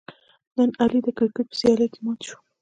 [0.55, 2.37] نن علي د کرکیټ په سیالۍ کې مات شو.